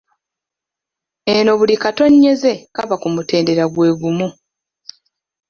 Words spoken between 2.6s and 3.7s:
kaba ku mutendera